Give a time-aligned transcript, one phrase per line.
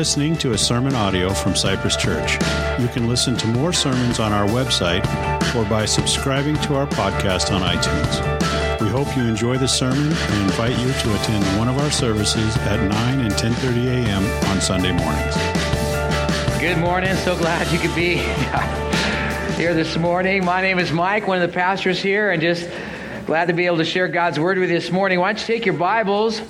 [0.00, 2.32] listening to a sermon audio from Cypress Church.
[2.80, 5.04] You can listen to more sermons on our website
[5.54, 8.80] or by subscribing to our podcast on iTunes.
[8.80, 12.56] We hope you enjoy the sermon and invite you to attend one of our services
[12.56, 14.24] at 9 and 10:30 a.m.
[14.50, 15.36] on Sunday mornings.
[16.58, 17.14] Good morning.
[17.16, 18.14] So glad you could be
[19.58, 20.46] here this morning.
[20.46, 22.66] My name is Mike, one of the pastors here, and just
[23.26, 25.20] glad to be able to share God's word with you this morning.
[25.20, 26.40] Why don't you take your Bibles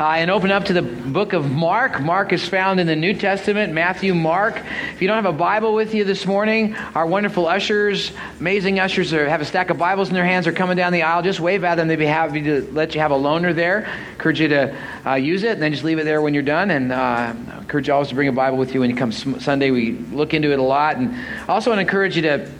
[0.00, 2.00] uh, and open up to the book of Mark.
[2.00, 4.56] Mark is found in the New Testament, Matthew, Mark.
[4.94, 8.10] If you don't have a Bible with you this morning, our wonderful ushers,
[8.40, 11.02] amazing ushers, are, have a stack of Bibles in their hands, are coming down the
[11.02, 11.20] aisle.
[11.20, 11.86] Just wave at them.
[11.86, 13.86] They'd be happy to let you have a loaner there.
[14.12, 14.74] Encourage you to
[15.04, 16.70] uh, use it, and then just leave it there when you're done.
[16.70, 19.70] And uh, encourage you always to bring a Bible with you when you come Sunday.
[19.70, 20.96] We look into it a lot.
[20.96, 22.50] And I also want to encourage you to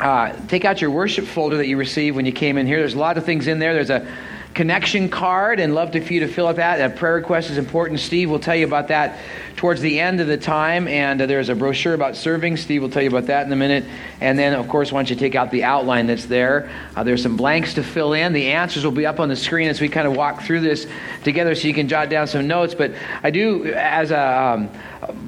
[0.00, 2.80] uh, take out your worship folder that you received when you came in here.
[2.80, 3.72] There's a lot of things in there.
[3.72, 4.06] There's a
[4.54, 6.80] connection card and love to, for you to fill out that.
[6.80, 8.00] A prayer request is important.
[8.00, 9.18] Steve will tell you about that
[9.56, 10.86] towards the end of the time.
[10.86, 12.56] And uh, there's a brochure about serving.
[12.56, 13.84] Steve will tell you about that in a minute.
[14.20, 17.36] And then, of course, once you take out the outline that's there, uh, there's some
[17.36, 18.32] blanks to fill in.
[18.32, 20.86] The answers will be up on the screen as we kind of walk through this
[21.24, 22.74] together so you can jot down some notes.
[22.74, 24.54] But I do, as a.
[24.54, 24.70] Um,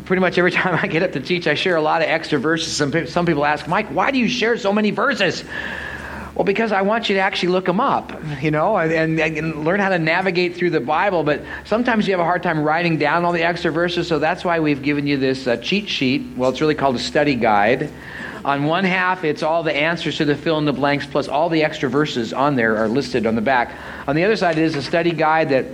[0.06, 2.38] pretty much every time I get up to teach, I share a lot of extra
[2.38, 2.74] verses.
[2.74, 5.44] Some, some people ask, Mike, why do you share so many verses?
[6.36, 9.80] Well, because I want you to actually look them up, you know, and, and, learn
[9.80, 11.24] how to navigate through the Bible.
[11.24, 14.44] But sometimes you have a hard time writing down all the extra verses, so that's
[14.44, 16.36] why we've given you this uh, cheat sheet.
[16.36, 17.90] Well, it's really called a study guide.
[18.44, 21.48] On one half, it's all the answers to the fill in the blanks, plus all
[21.48, 23.72] the extra verses on there are listed on the back.
[24.06, 25.64] On the other side, it is a study guide that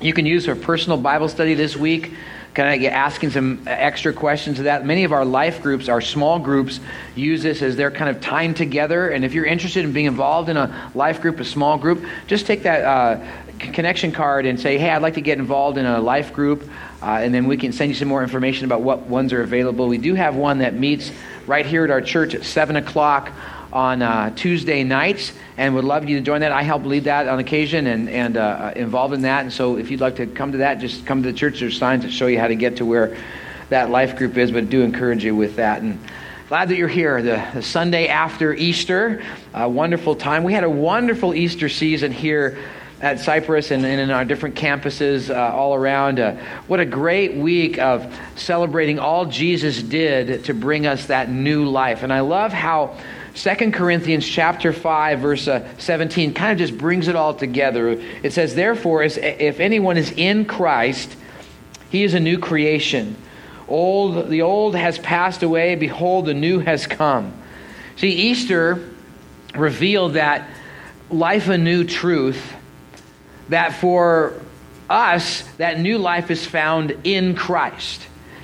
[0.00, 2.12] you can use for personal Bible study this week
[2.56, 4.86] kind of asking some extra questions to that.
[4.86, 6.80] Many of our life groups, our small groups,
[7.14, 9.10] use this as their kind of time together.
[9.10, 12.46] And if you're interested in being involved in a life group, a small group, just
[12.46, 13.22] take that uh,
[13.58, 16.66] connection card and say, hey, I'd like to get involved in a life group.
[17.02, 19.86] Uh, and then we can send you some more information about what ones are available.
[19.86, 21.12] We do have one that meets
[21.46, 23.32] right here at our church at 7 o'clock
[23.76, 26.50] on uh, Tuesday nights and would love you to join that.
[26.50, 29.42] I help lead that on occasion and, and uh, involved in that.
[29.42, 31.60] And so if you'd like to come to that, just come to the church.
[31.60, 33.18] There's signs that show you how to get to where
[33.68, 35.82] that life group is, but do encourage you with that.
[35.82, 35.98] And
[36.48, 37.20] glad that you're here.
[37.20, 39.22] The, the Sunday after Easter,
[39.52, 40.42] a wonderful time.
[40.42, 42.56] We had a wonderful Easter season here
[43.02, 46.18] at Cypress and, and in our different campuses uh, all around.
[46.18, 51.68] Uh, what a great week of celebrating all Jesus did to bring us that new
[51.68, 52.02] life.
[52.02, 52.96] And I love how
[53.36, 57.90] Second Corinthians chapter 5 verse uh, 17 kind of just brings it all together.
[57.90, 61.14] It says therefore if anyone is in Christ
[61.90, 63.14] he is a new creation.
[63.68, 67.34] Old the old has passed away behold the new has come.
[67.96, 68.88] See Easter
[69.54, 70.48] revealed that
[71.10, 72.54] life a new truth
[73.50, 74.40] that for
[74.88, 78.00] us that new life is found in Christ.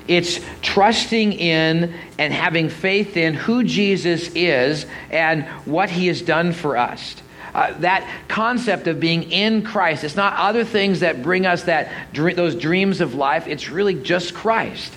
[0.09, 6.53] It's trusting in and having faith in who Jesus is and what he has done
[6.53, 7.17] for us.
[7.55, 11.93] Uh, that concept of being in Christ, it's not other things that bring us that
[12.15, 14.93] those dreams of life, it's really just Christ.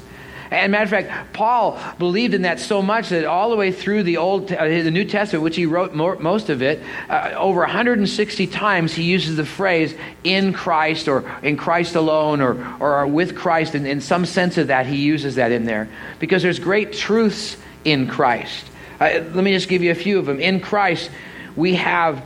[0.56, 4.04] And matter of fact, Paul believed in that so much that all the way through
[4.04, 7.60] the Old, uh, the New Testament, which he wrote more, most of it, uh, over
[7.62, 9.94] 160 times he uses the phrase
[10.24, 14.68] "in Christ" or "in Christ alone" or or "with Christ." And in some sense of
[14.68, 15.90] that, he uses that in there
[16.20, 18.66] because there's great truths in Christ.
[19.00, 20.40] Uh, let me just give you a few of them.
[20.40, 21.10] In Christ,
[21.56, 22.24] we have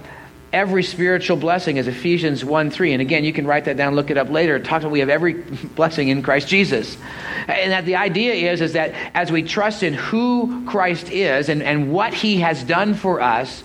[0.52, 2.94] every spiritual blessing is Ephesians 1 3.
[2.94, 4.56] And again, you can write that down, look it up later.
[4.56, 5.34] It talks about we have every
[5.76, 6.98] blessing in Christ Jesus.
[7.48, 11.62] And that the idea is, is that as we trust in who Christ is and,
[11.62, 13.64] and what he has done for us,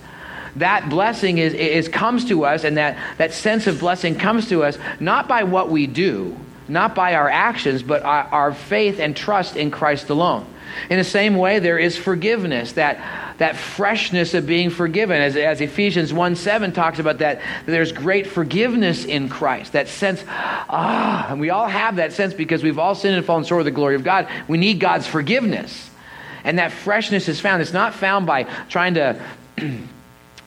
[0.57, 4.63] that blessing is, is comes to us, and that, that sense of blessing comes to
[4.63, 6.37] us not by what we do,
[6.69, 10.47] not by our actions, but our, our faith and trust in Christ alone.
[10.91, 12.99] In the same way, there is forgiveness, that
[13.39, 15.21] that freshness of being forgiven.
[15.21, 19.73] As, as Ephesians 1 7 talks about that, that, there's great forgiveness in Christ.
[19.73, 23.45] That sense, ah, and we all have that sense because we've all sinned and fallen
[23.45, 24.29] short of the glory of God.
[24.49, 25.91] We need God's forgiveness.
[26.45, 27.63] And that freshness is found.
[27.63, 29.21] It's not found by trying to.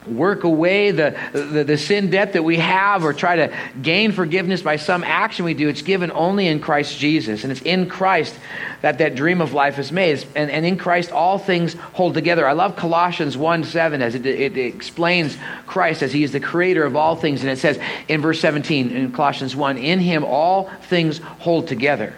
[0.06, 4.62] work away the, the, the, sin debt that we have or try to gain forgiveness
[4.62, 5.68] by some action we do.
[5.68, 7.42] It's given only in Christ Jesus.
[7.42, 8.34] And it's in Christ
[8.80, 10.24] that that dream of life is made.
[10.34, 12.46] And, and in Christ, all things hold together.
[12.46, 15.36] I love Colossians 1 7 as it, it, explains
[15.66, 17.42] Christ as he is the creator of all things.
[17.42, 17.78] And it says
[18.08, 22.14] in verse 17 in Colossians 1 In him all things hold together.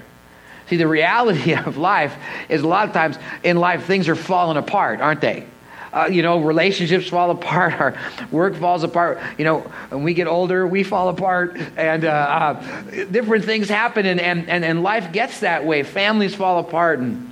[0.69, 2.15] See, the reality of life
[2.49, 5.47] is a lot of times in life things are falling apart, aren't they?
[5.93, 7.95] Uh, you know, relationships fall apart, our
[8.31, 9.21] work falls apart.
[9.39, 9.61] You know,
[9.91, 14.49] when we get older, we fall apart, and uh, uh, different things happen, and, and,
[14.49, 15.83] and, and life gets that way.
[15.83, 17.27] Families fall apart, and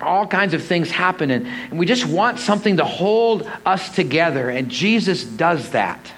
[0.00, 4.48] all kinds of things happen, and, and we just want something to hold us together,
[4.50, 6.12] and Jesus does that.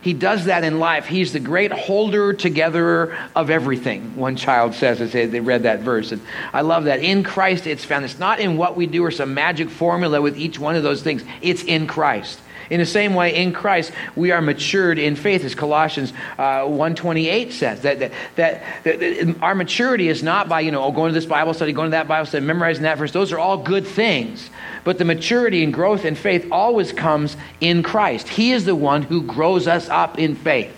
[0.00, 1.06] He does that in life.
[1.06, 6.12] He's the great holder together of everything, one child says as they read that verse.
[6.12, 6.22] And
[6.52, 7.00] I love that.
[7.00, 8.04] In Christ, it's found.
[8.04, 11.02] It's not in what we do or some magic formula with each one of those
[11.02, 12.40] things, it's in Christ.
[12.70, 17.52] In the same way, in Christ, we are matured in faith, as Colossians uh, 1.28
[17.52, 17.80] says.
[17.80, 21.26] That, that, that, that, our maturity is not by, you know, oh, going to this
[21.26, 23.12] Bible study, going to that Bible study, memorizing that verse.
[23.12, 24.50] Those are all good things.
[24.84, 28.28] But the maturity and growth in faith always comes in Christ.
[28.28, 30.74] He is the one who grows us up in faith.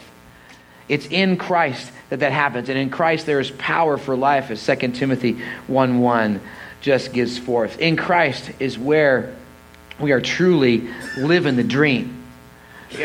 [0.89, 2.69] It's in Christ that that happens.
[2.69, 6.41] And in Christ, there is power for life, as 2 Timothy 1 1
[6.81, 7.79] just gives forth.
[7.79, 9.35] In Christ is where
[10.01, 12.17] we are truly living the dream.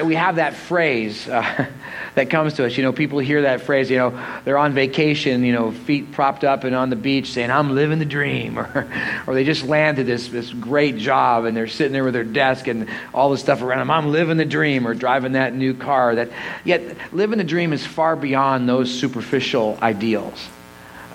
[0.03, 1.67] We have that phrase uh,
[2.15, 2.75] that comes to us.
[2.75, 6.43] You know, people hear that phrase, you know, they're on vacation, you know, feet propped
[6.43, 8.57] up and on the beach saying, I'm living the dream.
[8.65, 8.87] Or,
[9.27, 12.67] or they just landed this, this great job and they're sitting there with their desk
[12.67, 13.91] and all the stuff around them.
[13.91, 16.15] I'm living the dream or driving that new car.
[16.15, 16.31] That,
[16.63, 20.47] yet, living the dream is far beyond those superficial ideals.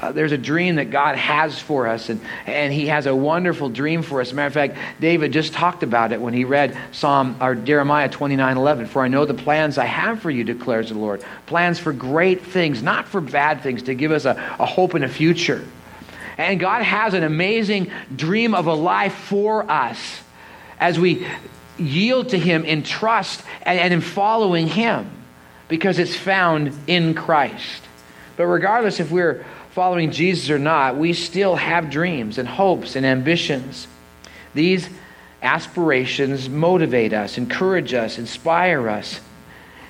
[0.01, 3.69] Uh, there's a dream that God has for us, and, and He has a wonderful
[3.69, 4.33] dream for us.
[4.33, 8.57] Matter of fact, David just talked about it when he read Psalm or Jeremiah 29
[8.57, 8.87] 11.
[8.87, 11.23] For I know the plans I have for you, declares the Lord.
[11.45, 15.05] Plans for great things, not for bad things, to give us a, a hope and
[15.05, 15.63] a future.
[16.39, 20.21] And God has an amazing dream of a life for us
[20.79, 21.27] as we
[21.77, 25.11] yield to Him in trust and, and in following Him
[25.69, 27.83] because it's found in Christ.
[28.39, 33.07] But regardless if we're following Jesus or not, we still have dreams and hopes and
[33.07, 33.87] ambitions.
[34.55, 34.89] These
[35.43, 39.21] aspirations motivate us, encourage us, inspire us.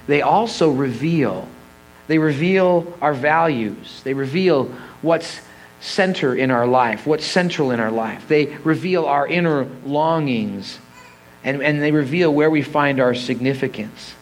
[0.06, 1.49] They also reveal.
[2.06, 4.03] They reveal our values.
[4.05, 4.65] They reveal
[5.03, 5.41] what's
[5.81, 8.29] center in our life, what's central in our life.
[8.29, 10.79] They reveal our inner longings,
[11.43, 14.15] and, and they reveal where we find our significance.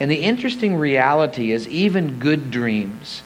[0.00, 3.22] And the interesting reality is, even good dreams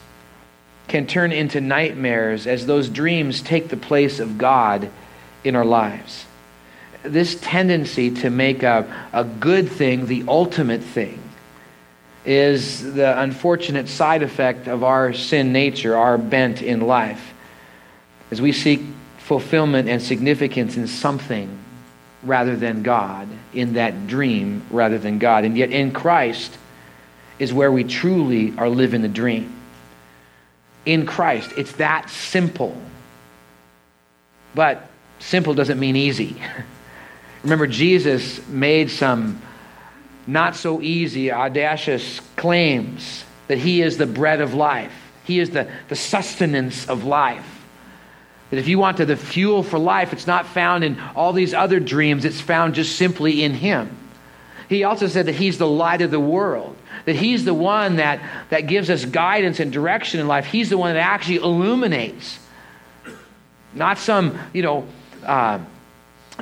[0.90, 4.90] can turn into nightmares as those dreams take the place of God
[5.44, 6.26] in our lives.
[7.04, 11.22] This tendency to make a, a good thing the ultimate thing
[12.26, 17.34] is the unfortunate side effect of our sin nature, our bent in life.
[18.32, 18.80] As we seek
[19.18, 21.56] fulfillment and significance in something
[22.24, 25.44] rather than God, in that dream rather than God.
[25.44, 26.58] And yet in Christ
[27.38, 29.59] is where we truly are living the dream
[30.86, 31.52] in Christ.
[31.56, 32.76] It's that simple.
[34.54, 34.88] But
[35.18, 36.36] simple doesn't mean easy.
[37.42, 39.40] Remember, Jesus made some
[40.26, 44.92] not so easy, audacious claims that he is the bread of life,
[45.24, 47.46] he is the, the sustenance of life.
[48.50, 51.54] That if you want to, the fuel for life, it's not found in all these
[51.54, 53.96] other dreams, it's found just simply in him.
[54.68, 58.20] He also said that he's the light of the world that He's the one that,
[58.50, 60.46] that gives us guidance and direction in life.
[60.46, 62.38] He's the one that actually illuminates.
[63.74, 64.86] Not some, you know,
[65.24, 65.60] uh,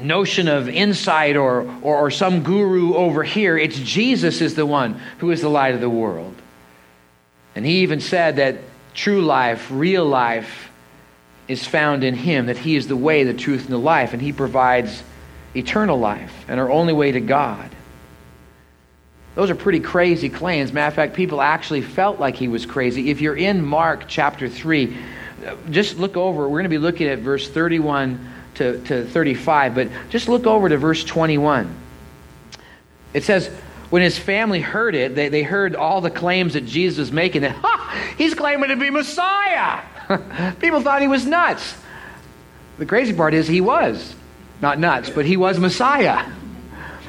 [0.00, 3.58] notion of insight or, or, or some guru over here.
[3.58, 6.34] It's Jesus is the one who is the light of the world.
[7.54, 8.58] And he even said that
[8.94, 10.70] true life, real life,
[11.48, 14.20] is found in him, that he is the way, the truth, and the life, and
[14.20, 15.02] he provides
[15.56, 17.70] eternal life and our only way to God.
[19.38, 20.72] Those are pretty crazy claims.
[20.72, 23.08] Matter of fact, people actually felt like he was crazy.
[23.08, 24.96] If you're in Mark chapter 3,
[25.46, 26.42] uh, just look over.
[26.42, 30.68] We're going to be looking at verse 31 to, to 35, but just look over
[30.68, 31.72] to verse 21.
[33.14, 33.46] It says,
[33.90, 37.42] when his family heard it, they, they heard all the claims that Jesus was making,
[37.42, 39.82] that, ha, he's claiming to be Messiah.
[40.58, 41.76] People thought he was nuts.
[42.78, 44.16] The crazy part is he was.
[44.60, 46.28] Not nuts, but he was Messiah.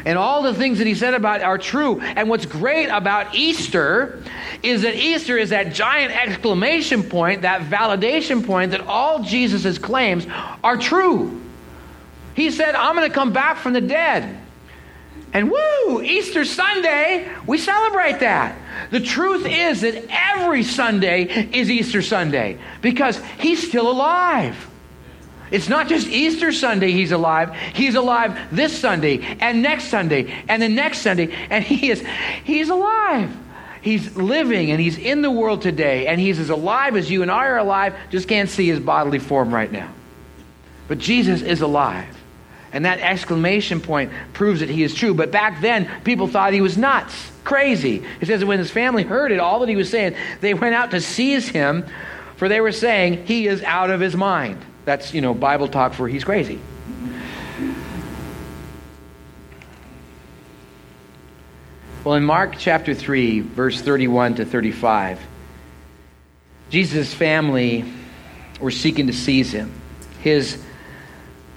[0.06, 2.00] And all the things that he said about are true.
[2.00, 4.24] And what's great about Easter
[4.64, 10.26] is that Easter is that giant exclamation point, that validation point that all Jesus' claims
[10.64, 11.42] are true.
[12.36, 14.40] He said, I'm going to come back from the dead.
[15.34, 18.58] And woo, Easter Sunday, we celebrate that.
[18.90, 24.69] The truth is that every Sunday is Easter Sunday because he's still alive.
[25.52, 27.56] It's not just Easter Sunday he's alive.
[27.74, 32.04] He's alive this Sunday and next Sunday and the next Sunday and he is
[32.44, 33.36] he's alive.
[33.82, 37.32] He's living and he's in the world today and he's as alive as you and
[37.32, 39.92] I are alive, just can't see his bodily form right now.
[40.88, 42.16] But Jesus is alive.
[42.72, 45.14] And that exclamation point proves that he is true.
[45.14, 48.04] But back then, people thought he was nuts, crazy.
[48.22, 50.76] It says that when his family heard it, all that he was saying, they went
[50.76, 51.86] out to seize him,
[52.36, 54.64] for they were saying, he is out of his mind.
[54.90, 56.60] That's, you know, Bible talk for he's crazy.
[62.04, 65.20] Well, in Mark chapter 3, verse 31 to 35,
[66.72, 67.86] Jesus' family
[68.60, 69.72] were seeking to seize him.
[70.24, 70.60] His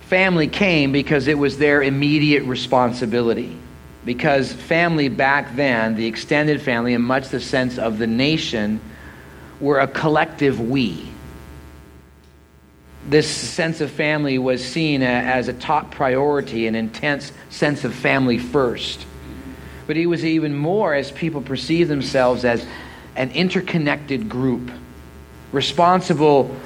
[0.09, 3.57] family came because it was their immediate responsibility.
[4.05, 8.79] Because family back then, the extended family, in much the sense of the nation,
[9.59, 11.12] were a collective we.
[13.09, 18.39] This sense of family was seen as a top priority, an intense sense of family
[18.39, 19.05] first.
[19.87, 22.65] But it was even more as people perceive themselves as
[23.17, 24.71] an interconnected group,
[25.51, 26.57] responsible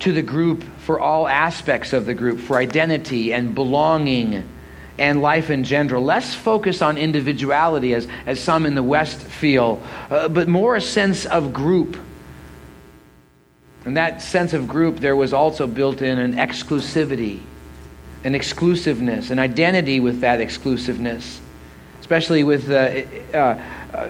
[0.00, 4.46] to the group for all aspects of the group, for identity and belonging
[4.98, 6.02] and life in general.
[6.02, 10.80] Less focus on individuality, as, as some in the West feel, uh, but more a
[10.80, 11.96] sense of group.
[13.84, 17.40] And that sense of group, there was also built in an exclusivity,
[18.24, 21.40] an exclusiveness, an identity with that exclusiveness,
[22.00, 23.60] especially with the uh,
[23.92, 24.08] uh,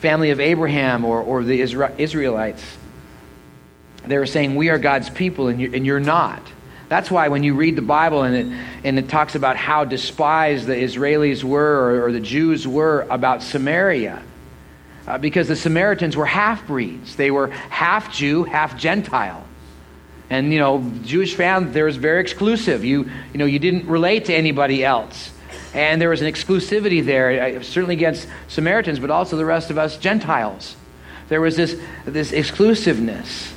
[0.00, 2.64] family of Abraham or, or the Israelites
[4.06, 6.42] they were saying, We are God's people, and you're, and you're not.
[6.88, 10.66] That's why when you read the Bible and it, and it talks about how despised
[10.66, 14.22] the Israelis were or, or the Jews were about Samaria,
[15.06, 17.16] uh, because the Samaritans were half breeds.
[17.16, 19.44] They were half Jew, half Gentile.
[20.30, 22.84] And, you know, Jewish family, there was very exclusive.
[22.84, 25.30] You, you know, you didn't relate to anybody else.
[25.74, 29.78] And there was an exclusivity there, uh, certainly against Samaritans, but also the rest of
[29.78, 30.76] us Gentiles.
[31.28, 33.52] There was this, this exclusiveness.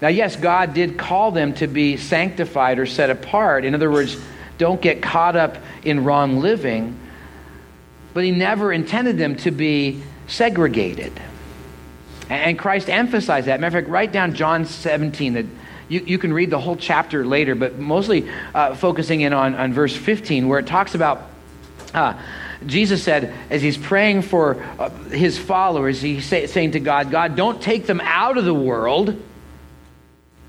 [0.00, 3.64] Now, yes, God did call them to be sanctified or set apart.
[3.64, 4.16] In other words,
[4.58, 6.98] don't get caught up in wrong living.
[8.12, 11.12] But He never intended them to be segregated.
[12.28, 13.60] And Christ emphasized that.
[13.60, 15.34] Matter of fact, write down John 17.
[15.34, 15.46] That
[15.88, 19.72] you, you can read the whole chapter later, but mostly uh, focusing in on, on
[19.72, 21.30] verse 15, where it talks about.
[21.92, 22.14] Uh,
[22.66, 27.36] Jesus said, as he's praying for uh, his followers, he's say, saying to God, God,
[27.36, 29.10] don't take them out of the world,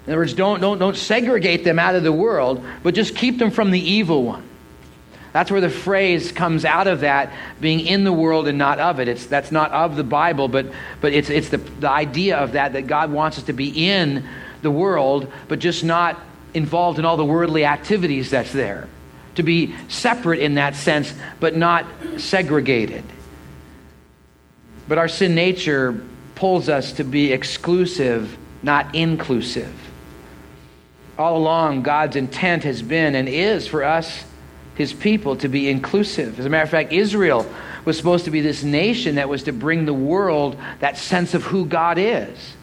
[0.06, 3.40] in other words, don't, don't, don't segregate them out of the world, but just keep
[3.40, 4.48] them from the evil one.
[5.36, 9.02] That's where the phrase comes out of that, being in the world and not of
[9.02, 9.10] it.
[9.10, 10.68] It's, that's not of the Bible, but,
[11.02, 14.26] but it's, it's the, the idea of that, that God wants us to be in
[14.62, 16.18] the world, but just not
[16.54, 18.88] involved in all the worldly activities that's there.
[19.36, 23.04] To be separate in that sense, but not segregated.
[24.88, 26.02] But our sin nature
[26.36, 29.74] pulls us to be exclusive, not inclusive
[31.18, 34.26] all along, God's intent has been and is for us,
[34.76, 36.40] his people, to be inclusive.
[36.40, 37.46] As a matter of fact, Israel
[37.86, 41.44] was supposed to be this nation that was to bring the world that sense of
[41.44, 42.56] who God is.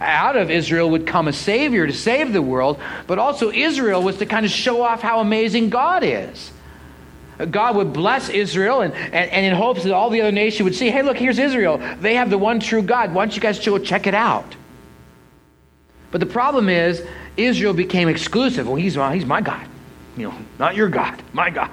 [0.00, 4.18] Out of Israel would come a Savior to save the world, but also Israel was
[4.18, 6.50] to kind of show off how amazing God is.
[7.50, 10.74] God would bless Israel and, and, and in hopes that all the other nations would
[10.74, 11.78] see, hey, look, here's Israel.
[12.00, 13.12] They have the one true God.
[13.14, 14.54] Why don't you guys go check it out?
[16.10, 17.04] But the problem is,
[17.36, 18.66] Israel became exclusive.
[18.66, 19.66] Well, he's, well, he's my God.
[20.16, 21.70] You know, not your God, my God.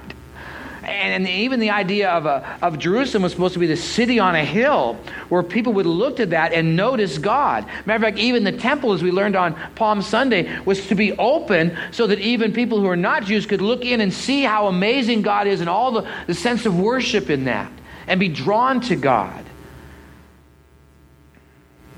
[0.83, 4.36] And, even the idea of, a, of Jerusalem was supposed to be the city on
[4.36, 4.98] a hill
[5.29, 7.65] where people would look to that and notice God.
[7.86, 11.13] Matter of fact, even the temple, as we learned on Palm Sunday, was to be
[11.13, 14.67] open so that even people who are not Jews could look in and see how
[14.67, 17.71] amazing God is and all the, the sense of worship in that
[18.07, 19.45] and be drawn to God.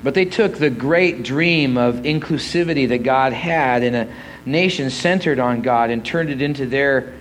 [0.03, 4.13] But they took the great dream of inclusivity that God had in a
[4.45, 7.13] nation centered on God and turned it into their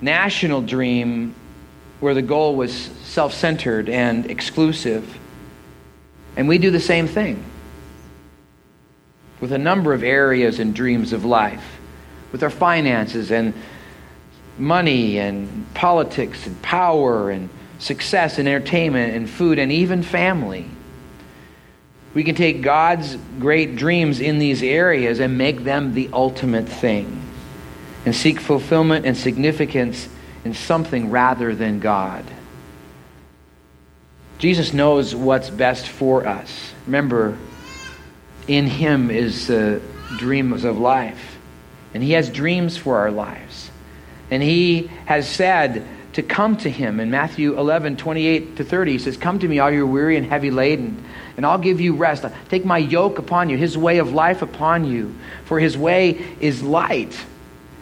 [0.00, 1.34] national dream
[2.00, 5.18] where the goal was self centered and exclusive.
[6.36, 7.42] And we do the same thing
[9.40, 11.78] with a number of areas and dreams of life,
[12.32, 13.54] with our finances and
[14.58, 20.66] money and politics and power and success and entertainment and food and even family.
[22.16, 27.22] We can take God's great dreams in these areas and make them the ultimate thing
[28.06, 30.08] and seek fulfillment and significance
[30.42, 32.24] in something rather than God.
[34.38, 36.72] Jesus knows what's best for us.
[36.86, 37.36] Remember,
[38.48, 39.82] in Him is the
[40.16, 41.36] dreams of life,
[41.92, 43.70] and He has dreams for our lives.
[44.30, 48.92] And He has said to come to Him in Matthew 11, 28 to 30.
[48.92, 51.04] He says, Come to me, all you weary and heavy laden
[51.36, 52.24] and I'll give you rest.
[52.48, 55.14] Take my yoke upon you, his way of life upon you,
[55.44, 57.16] for his way is light,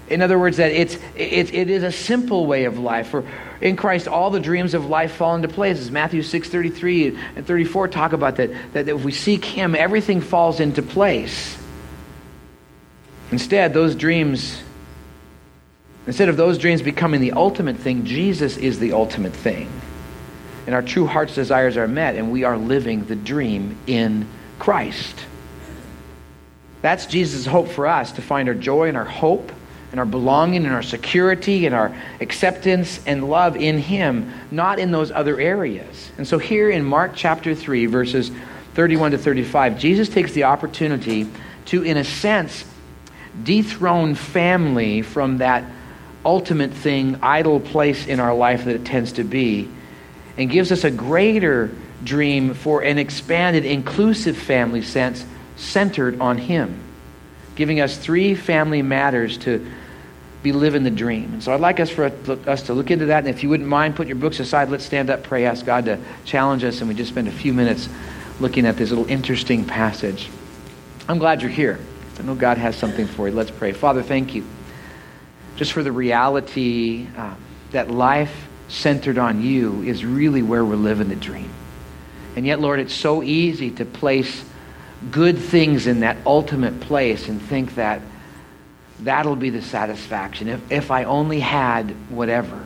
[0.08, 3.08] In other words, that it's, it, it is a simple way of life.
[3.08, 3.24] For
[3.60, 5.78] in Christ, all the dreams of life fall into place.
[5.78, 10.20] As Matthew 6, 33 and 34 talk about that, that if we seek Him, everything
[10.20, 11.56] falls into place.
[13.32, 14.62] Instead, those dreams,
[16.06, 19.70] instead of those dreams becoming the ultimate thing, Jesus is the ultimate thing.
[20.66, 24.26] And our true heart's desires are met, and we are living the dream in
[24.58, 25.26] Christ.
[26.82, 29.52] That's Jesus' hope for us to find our joy and our hope
[29.90, 34.90] and our belonging and our security and our acceptance and love in Him, not in
[34.90, 36.10] those other areas.
[36.18, 38.30] And so, here in Mark chapter 3, verses
[38.74, 41.28] 31 to 35, Jesus takes the opportunity
[41.66, 42.64] to, in a sense,
[43.42, 45.64] dethrone family from that
[46.24, 49.68] ultimate thing, idol place in our life that it tends to be,
[50.36, 51.70] and gives us a greater
[52.02, 55.24] dream for an expanded, inclusive family sense
[55.56, 56.80] centered on Him,
[57.54, 59.66] giving us three family matters to
[60.42, 61.32] be living the dream.
[61.32, 62.12] And so I'd like us for
[62.46, 63.20] us to look into that.
[63.20, 64.68] And if you wouldn't mind, put your books aside.
[64.68, 67.54] Let's stand up, pray, ask God to challenge us, and we just spend a few
[67.54, 67.88] minutes
[68.40, 70.28] looking at this little interesting passage.
[71.08, 71.78] I'm glad you're here.
[72.18, 73.34] I know God has something for you.
[73.34, 73.72] Let's pray.
[73.72, 74.44] Father, thank you
[75.56, 77.34] just for the reality uh,
[77.70, 81.50] that life centered on you is really where we're living the dream.
[82.36, 84.44] And yet, Lord, it's so easy to place
[85.10, 88.00] good things in that ultimate place and think that
[89.00, 90.48] that'll be the satisfaction.
[90.48, 92.64] If, if I only had whatever,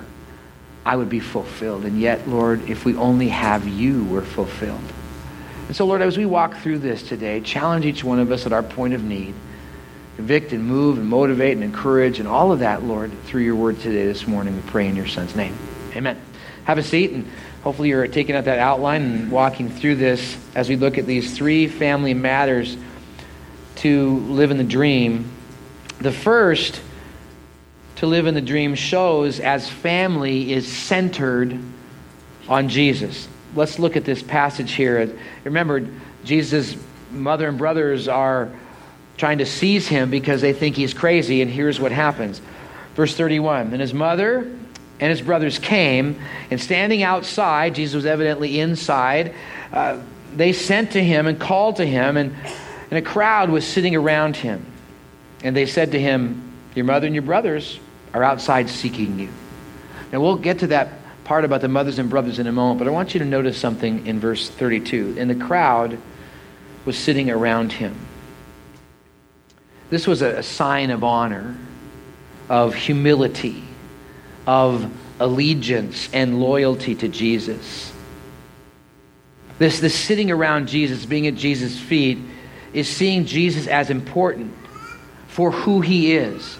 [0.85, 1.85] I would be fulfilled.
[1.85, 4.81] And yet, Lord, if we only have you, we're fulfilled.
[5.67, 8.52] And so, Lord, as we walk through this today, challenge each one of us at
[8.52, 9.35] our point of need.
[10.17, 13.78] Convict and move and motivate and encourage and all of that, Lord, through your word
[13.81, 14.57] today, this morning.
[14.57, 15.57] We pray in your son's name.
[15.99, 16.19] Amen.
[16.64, 17.31] Have a seat, and
[17.62, 21.37] hopefully you're taking out that outline and walking through this as we look at these
[21.37, 22.76] three family matters
[23.76, 25.31] to live in the dream.
[26.00, 26.81] The first,
[27.97, 31.59] to live in the dream, shows as family is centered
[32.49, 35.17] on Jesus let's look at this passage here.
[35.45, 35.87] Remember,
[36.25, 36.76] Jesus'
[37.11, 38.50] mother and brothers are
[39.17, 42.41] trying to seize him because they think he's crazy, and here's what happens.
[42.95, 44.50] Verse 31 And his mother
[45.00, 49.34] and his brothers came, and standing outside, Jesus was evidently inside,
[49.73, 49.99] uh,
[50.34, 52.34] they sent to him and called to him, and,
[52.91, 54.65] and a crowd was sitting around him.
[55.43, 57.78] And they said to him, Your mother and your brothers
[58.13, 59.28] are outside seeking you.
[60.13, 60.89] Now, we'll get to that
[61.25, 63.58] part about the mothers and brothers in a moment, but I want you to notice
[63.58, 65.17] something in verse 32.
[65.19, 65.99] And the crowd
[66.84, 67.95] was sitting around him.
[69.91, 71.56] This was a, sign of honor,
[72.49, 73.63] of humility,
[74.49, 77.93] of allegiance and loyalty to Jesus.
[79.58, 82.17] This, this sitting around Jesus, being at Jesus' feet,
[82.73, 84.54] is seeing Jesus as important
[85.26, 86.56] for who he is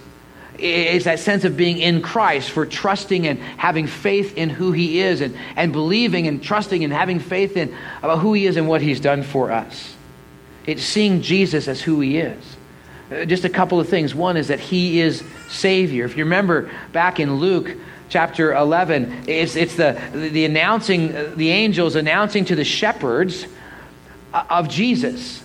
[0.59, 4.99] is that sense of being in Christ, for trusting and having faith in who He
[5.01, 7.73] is, and, and believing and trusting and having faith in
[8.03, 9.95] about who He is and what He's done for us.
[10.67, 12.58] It's seeing Jesus as who He is.
[13.11, 14.15] Uh, just a couple of things.
[14.15, 16.05] One is that He is Savior.
[16.05, 17.77] If you remember back in Luke
[18.09, 23.47] chapter 11, it's, it's the, the announcing, uh, the angels announcing to the shepherds
[24.33, 25.43] uh, of Jesus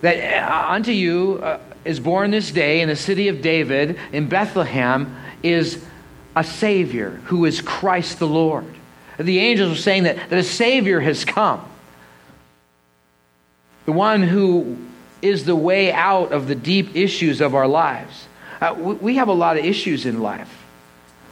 [0.00, 1.42] that unto you,
[1.84, 5.82] is born this day in the city of David in Bethlehem is
[6.36, 8.66] a Savior who is Christ the Lord.
[9.18, 11.66] The angels were saying that, that a Savior has come.
[13.86, 14.78] The one who
[15.22, 18.26] is the way out of the deep issues of our lives.
[18.60, 20.56] Uh, we, we have a lot of issues in life.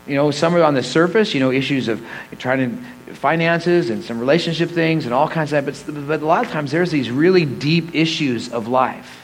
[0.06, 2.04] You know, some are on the surface, you know, issues of
[2.38, 5.86] trying to finances and some relationship things and all kinds of that.
[5.86, 9.18] But, but a lot of times there's these really deep issues of life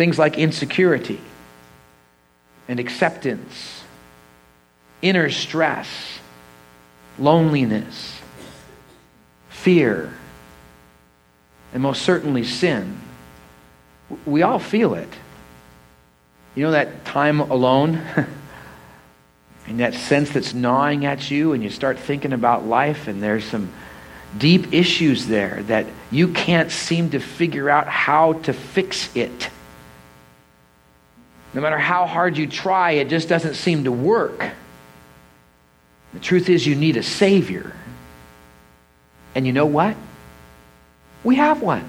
[0.00, 1.20] Things like insecurity
[2.68, 3.84] and acceptance,
[5.02, 5.88] inner stress,
[7.18, 8.18] loneliness,
[9.50, 10.14] fear,
[11.72, 12.98] and most certainly sin.
[14.26, 15.08] We all feel it.
[16.54, 18.02] You know that time alone?
[19.66, 23.44] and that sense that's gnawing at you, and you start thinking about life, and there's
[23.44, 23.70] some
[24.36, 29.50] deep issues there that you can't seem to figure out how to fix it.
[31.52, 34.50] No matter how hard you try, it just doesn't seem to work.
[36.12, 37.72] The truth is, you need a Savior.
[39.34, 39.96] And you know what?
[41.24, 41.84] We have one.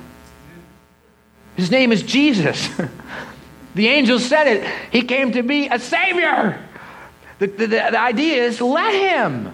[1.56, 2.70] His name is Jesus.
[3.76, 4.70] the angel said it.
[4.92, 6.60] He came to be a Savior.
[7.40, 9.52] The, the, the idea is let Him.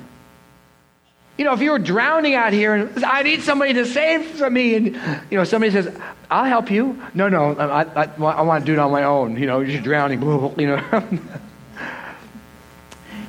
[1.38, 4.76] You know, if you were drowning out here and I need somebody to save me,
[4.76, 4.86] and
[5.30, 5.96] you know, somebody says,
[6.32, 9.38] "I'll help you." No, no, I, I, I want to do it on my own.
[9.38, 10.22] You know, you're drowning.
[10.58, 11.20] You know,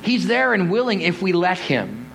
[0.01, 2.08] He's there and willing if we let Him.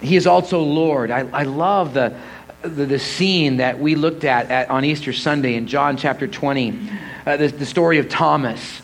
[0.00, 1.10] He is also Lord.
[1.10, 2.16] I, I love the,
[2.62, 6.90] the, the scene that we looked at, at on Easter Sunday in John chapter 20,
[7.26, 8.80] uh, the, the story of Thomas.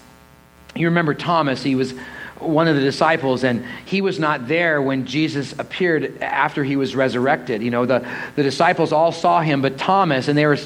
[0.75, 1.95] You remember Thomas, he was
[2.39, 6.95] one of the disciples, and he was not there when Jesus appeared after he was
[6.97, 7.63] resurrected.
[7.63, 10.59] You know, the, the disciples all saw him, but Thomas, and they were,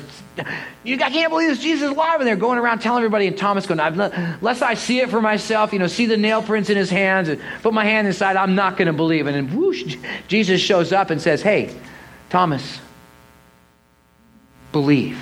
[0.83, 2.21] you, I can't believe this Jesus is alive.
[2.21, 5.73] And they're going around telling everybody, and Thomas going, unless I see it for myself,
[5.73, 8.55] you know, see the nail prints in his hands, and put my hand inside, I'm
[8.55, 9.27] not going to believe.
[9.27, 11.75] And then whoosh, Jesus shows up and says, Hey,
[12.31, 12.81] Thomas,
[14.73, 15.21] believe.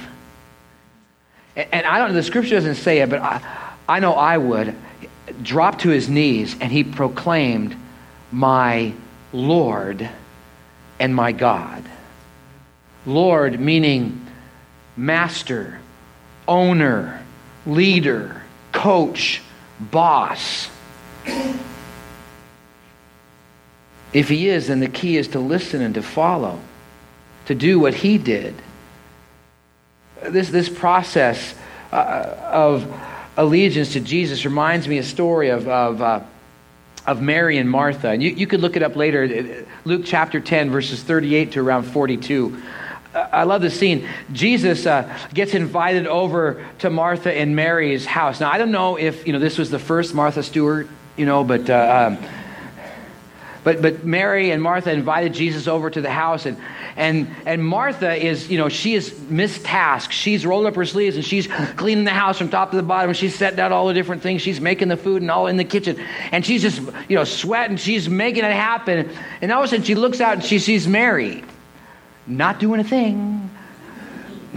[1.57, 3.41] And, and I don't know, the scripture doesn't say it, but I,
[3.89, 4.75] I know I would
[5.43, 7.77] dropped to his knees and he proclaimed,
[8.31, 8.93] My
[9.33, 10.09] Lord
[10.99, 11.85] and my God.
[13.05, 14.27] Lord meaning
[14.97, 15.79] master,
[16.49, 17.23] owner,
[17.67, 19.43] leader, coach,
[19.81, 20.69] boss.
[24.13, 26.59] If he is, then the key is to listen and to follow,
[27.47, 28.55] to do what he did.
[30.23, 31.55] This, this process
[31.93, 32.85] uh, of
[33.37, 36.21] allegiance to Jesus reminds me a story of, of, uh,
[37.07, 38.09] of Mary and Martha.
[38.09, 41.85] And you, you could look it up later, Luke chapter 10, verses 38 to around
[41.85, 42.63] 42.
[43.15, 44.07] I love the scene.
[44.33, 48.41] Jesus uh, gets invited over to Martha and Mary's house.
[48.41, 51.43] Now, I don't know if you know this was the first Martha Stewart, you know,
[51.43, 52.29] but uh, um,
[53.67, 56.57] but but Mary and Martha invited Jesus over to the house, and
[56.97, 60.13] and, and Martha is, you know, she is mistasked.
[60.13, 63.13] She's rolled up her sleeves and she's cleaning the house from top to the bottom.
[63.13, 64.41] She's setting out all the different things.
[64.41, 66.03] She's making the food and all in the kitchen.
[66.33, 67.77] And she's just, you know, sweating.
[67.77, 69.11] She's making it happen.
[69.43, 71.45] And all of a sudden she looks out and she sees Mary
[72.27, 73.51] not doing a thing,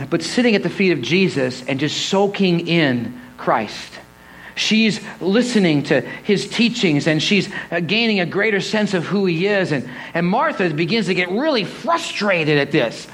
[0.09, 3.99] but sitting at the feet of Jesus and just soaking in Christ.
[4.59, 9.47] She's listening to his teachings and she's uh, gaining a greater sense of who he
[9.47, 9.71] is.
[9.71, 13.07] And, and Martha begins to get really frustrated at this.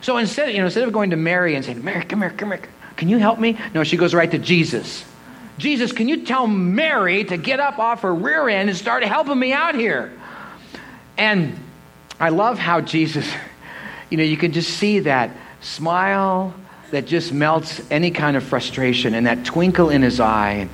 [0.00, 2.48] So instead, you know, instead of going to Mary and saying, Mary, come here, come
[2.48, 2.62] here,
[2.96, 3.56] can you help me?
[3.72, 5.04] No, she goes right to Jesus.
[5.58, 9.38] Jesus, can you tell Mary to get up off her rear end and start helping
[9.38, 10.12] me out here?
[11.16, 11.56] And
[12.18, 13.32] I love how Jesus,
[14.10, 16.52] you know, you can just see that smile
[16.90, 20.68] that just melts any kind of frustration and that twinkle in his eye.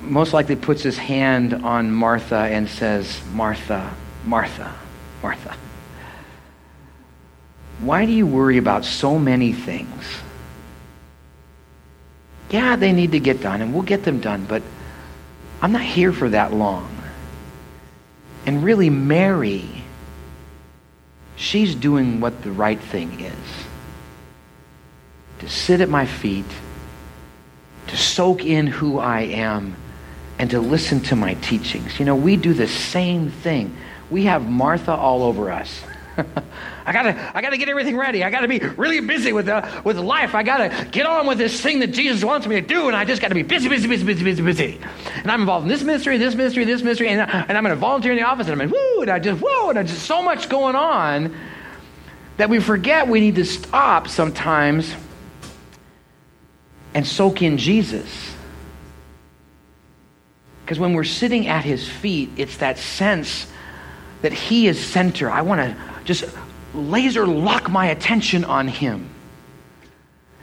[0.00, 3.92] Most likely puts his hand on Martha and says, Martha,
[4.24, 4.74] Martha,
[5.22, 5.56] Martha.
[7.80, 10.04] Why do you worry about so many things?
[12.50, 14.62] Yeah, they need to get done, and we'll get them done, but
[15.62, 16.96] I'm not here for that long.
[18.44, 19.64] And really, Mary,
[21.36, 23.69] she's doing what the right thing is
[25.40, 26.46] to sit at my feet,
[27.88, 29.74] to soak in who I am,
[30.38, 31.98] and to listen to my teachings.
[31.98, 33.76] You know, we do the same thing.
[34.10, 35.82] We have Martha all over us.
[36.86, 38.24] I gotta, I gotta get everything ready.
[38.24, 40.34] I gotta be really busy with, uh, with life.
[40.34, 43.04] I gotta get on with this thing that Jesus wants me to do, and I
[43.04, 44.80] just gotta be busy, busy, busy, busy, busy, busy.
[45.16, 48.12] And I'm involved in this ministry, this ministry, this ministry, and, and I'm gonna volunteer
[48.12, 50.22] in the office, and I'm in, woo, and I just, whoa, and I just so
[50.22, 51.34] much going on
[52.36, 54.94] that we forget we need to stop sometimes
[56.94, 58.34] and soak in Jesus.
[60.64, 63.46] Because when we're sitting at his feet, it's that sense
[64.22, 65.30] that he is center.
[65.30, 66.24] I want to just
[66.74, 69.10] laser lock my attention on him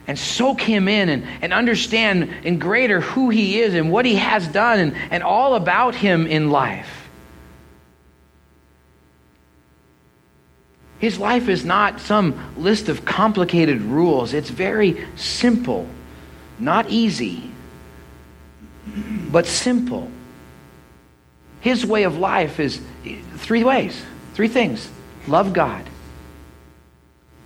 [0.06, 4.16] and soak him in and, and understand in greater who he is and what he
[4.16, 7.08] has done and, and all about him in life.
[10.98, 15.86] His life is not some list of complicated rules, it's very simple.
[16.58, 17.50] Not easy,
[19.30, 20.10] but simple.
[21.60, 22.80] His way of life is
[23.36, 24.00] three ways,
[24.34, 24.88] three things.
[25.26, 25.84] Love God.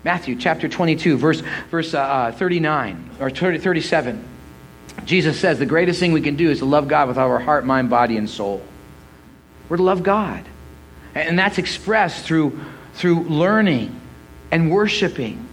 [0.04, 4.24] Matthew chapter 22, verse, verse uh, uh 39 or 30, 37.
[5.04, 7.64] Jesus says the greatest thing we can do is to love God with our heart,
[7.64, 8.62] mind, body, and soul.
[9.68, 10.44] We're to love God.
[11.14, 12.58] And that's expressed through,
[12.94, 13.98] through learning
[14.50, 15.46] and worshiping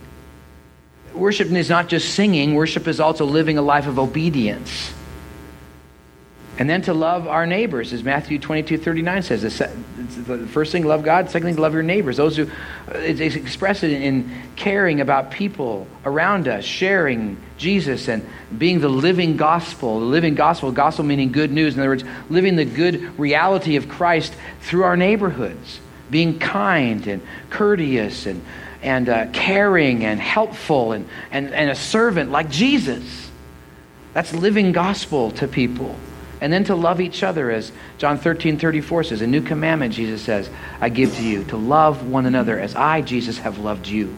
[1.19, 4.93] Worship is not just singing, worship is also living a life of obedience.
[6.59, 9.57] And then to love our neighbors, as Matthew 22, 39 says.
[9.57, 11.29] The first thing, love God.
[11.29, 12.17] Second thing, love your neighbors.
[12.17, 18.27] Those who, uh, it's expressed in caring about people around us, sharing Jesus and
[18.57, 20.01] being the living gospel.
[20.01, 21.75] The living gospel, gospel meaning good news.
[21.75, 25.79] In other words, living the good reality of Christ through our neighborhoods.
[26.11, 28.43] Being kind and courteous and,
[28.81, 33.29] and uh, caring and helpful and, and, and a servant like Jesus.
[34.13, 35.95] That's living gospel to people.
[36.41, 40.21] And then to love each other, as John 13, 34 says, a new commandment, Jesus
[40.21, 44.15] says, I give to you, to love one another as I, Jesus, have loved you.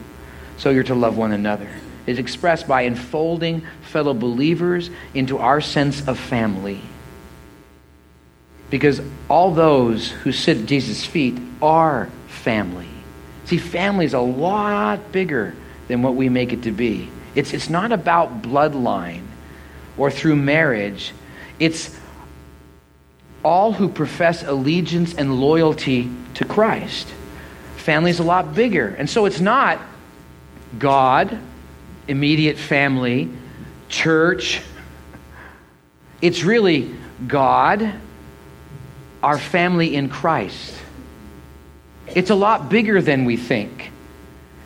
[0.56, 1.68] So you're to love one another.
[2.06, 6.80] It's expressed by enfolding fellow believers into our sense of family.
[8.70, 12.88] Because all those who sit at Jesus' feet are family.
[13.44, 15.54] See, family is a lot bigger
[15.88, 17.10] than what we make it to be.
[17.34, 19.24] It's, it's not about bloodline
[19.96, 21.12] or through marriage.
[21.58, 21.98] It's
[23.44, 27.08] all who profess allegiance and loyalty to Christ.
[27.76, 28.88] Family is a lot bigger.
[28.88, 29.80] And so it's not
[30.78, 31.38] God,
[32.06, 33.28] immediate family,
[33.88, 34.62] church.
[36.20, 36.94] It's really
[37.26, 37.92] God,
[39.22, 40.81] our family in Christ.
[42.14, 43.90] It's a lot bigger than we think.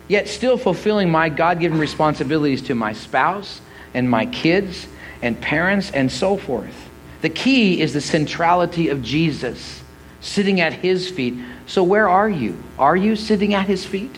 [0.07, 3.61] Yet still fulfilling my God given responsibilities to my spouse
[3.93, 4.87] and my kids
[5.21, 6.89] and parents and so forth.
[7.21, 9.81] The key is the centrality of Jesus,
[10.21, 11.33] sitting at his feet.
[11.65, 12.61] So, where are you?
[12.77, 14.15] Are you sitting at his feet?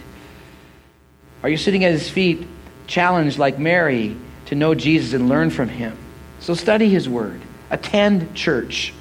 [1.41, 2.45] Are you sitting at his feet,
[2.87, 5.97] challenged like Mary to know Jesus and learn from him?
[6.39, 8.93] So, study his word, attend church,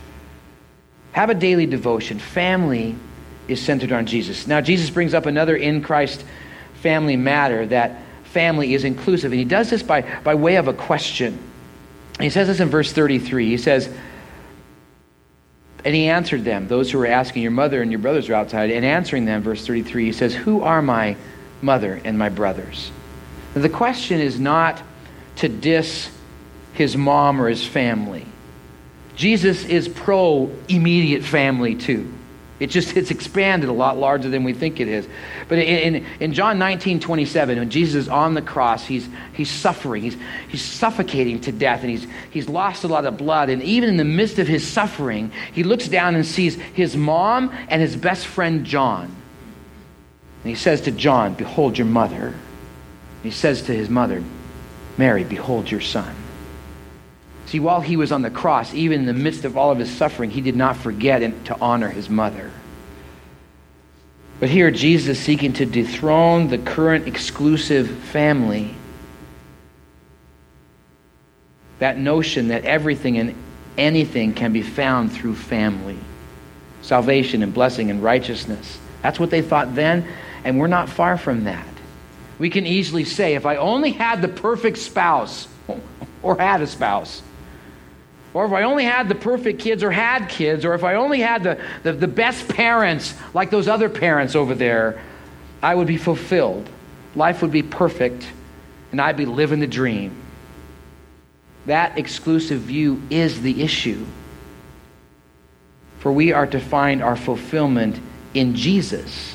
[1.12, 2.18] have a daily devotion.
[2.18, 2.94] Family
[3.48, 4.46] is centered on Jesus.
[4.46, 6.24] Now, Jesus brings up another in Christ
[6.74, 10.72] family matter that family is inclusive, and he does this by, by way of a
[10.72, 11.38] question.
[12.20, 13.48] He says this in verse 33.
[13.48, 13.88] He says,
[15.84, 18.70] and he answered them, those who were asking, Your mother and your brothers are outside.
[18.70, 21.16] And answering them, verse 33, he says, Who are my
[21.62, 22.90] mother and my brothers?
[23.54, 24.82] Now, the question is not
[25.36, 26.10] to diss
[26.72, 28.26] his mom or his family.
[29.14, 32.12] Jesus is pro immediate family too.
[32.60, 35.06] It just it's expanded a lot larger than we think it is.
[35.48, 40.02] But in, in, John 19, 27, when Jesus is on the cross, he's, he's suffering.
[40.02, 40.16] He's,
[40.48, 43.48] he's suffocating to death, and he's, he's lost a lot of blood.
[43.48, 47.56] And even in the midst of his suffering, he looks down and sees his mom
[47.68, 49.04] and his best friend John.
[49.04, 52.34] And he says to John, Behold your mother.
[53.22, 54.22] He says to his mother,
[54.96, 56.14] Mary, behold your son.
[57.48, 59.90] See, while he was on the cross, even in the midst of all of his
[59.90, 62.50] suffering, he did not forget to honor his mother.
[64.38, 68.74] But here, Jesus is seeking to dethrone the current exclusive family.
[71.78, 73.34] That notion that everything and
[73.78, 75.96] anything can be found through family
[76.82, 78.78] salvation and blessing and righteousness.
[79.00, 80.06] That's what they thought then,
[80.44, 81.66] and we're not far from that.
[82.38, 85.48] We can easily say, if I only had the perfect spouse,
[86.22, 87.22] or had a spouse,
[88.38, 91.18] or if I only had the perfect kids or had kids, or if I only
[91.18, 95.02] had the, the, the, best parents like those other parents over there,
[95.60, 96.70] I would be fulfilled.
[97.16, 98.24] Life would be perfect,
[98.92, 100.14] and I'd be living the dream.
[101.66, 104.06] That exclusive view is the issue.
[105.98, 107.98] For we are to find our fulfillment
[108.34, 109.34] in Jesus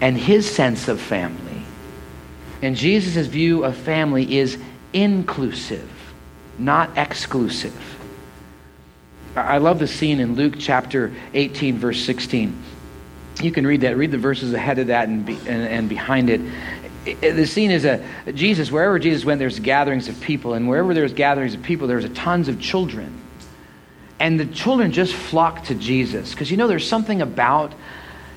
[0.00, 1.62] and his sense of family.
[2.62, 4.56] And Jesus' view of family is
[4.94, 5.90] inclusive,
[6.56, 7.94] not exclusive.
[9.36, 12.56] I love the scene in Luke chapter 18, verse 16.
[13.42, 13.96] You can read that.
[13.96, 16.40] Read the verses ahead of that and, be, and, and behind it.
[17.20, 18.70] The scene is a Jesus.
[18.70, 22.48] Wherever Jesus went, there's gatherings of people, and wherever there's gatherings of people, there's tons
[22.48, 23.20] of children,
[24.20, 27.74] and the children just flock to Jesus because you know there's something about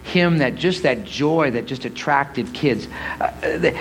[0.07, 2.87] him that just that joy that just attracted kids.
[3.19, 3.71] Uh, the,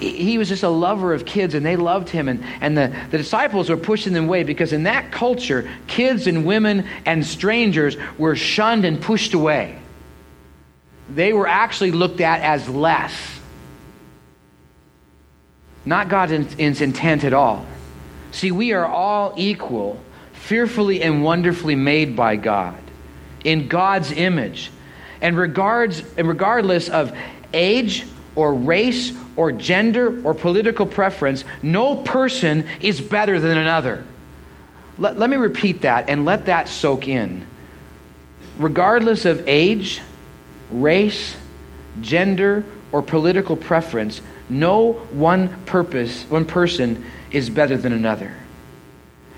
[0.00, 2.28] he was just a lover of kids and they loved him.
[2.28, 6.44] And, and the, the disciples were pushing them away because in that culture, kids and
[6.44, 9.78] women and strangers were shunned and pushed away.
[11.08, 13.14] They were actually looked at as less.
[15.84, 17.64] Not God's intent at all.
[18.32, 19.98] See, we are all equal,
[20.32, 22.78] fearfully and wonderfully made by God,
[23.42, 24.70] in God's image
[25.20, 27.16] and regards and regardless of
[27.52, 34.04] age or race or gender or political preference, no person is better than another.
[34.98, 37.46] Let, let me repeat that and let that soak in.
[38.58, 40.00] Regardless of age,
[40.70, 41.36] race,
[42.00, 48.34] gender, or political preference, no one purpose, one person is better than another.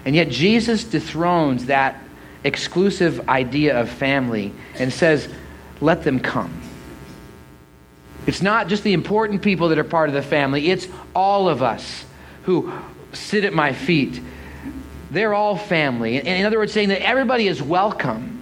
[0.05, 2.01] And yet Jesus dethrones that
[2.45, 5.29] exclusive idea of family and says,
[5.81, 6.61] let them come.
[8.27, 11.63] It's not just the important people that are part of the family, it's all of
[11.63, 12.05] us
[12.45, 12.73] who
[13.13, 14.21] sit at my feet.
[15.11, 16.17] They're all family.
[16.17, 18.41] in other words, saying that everybody is welcome.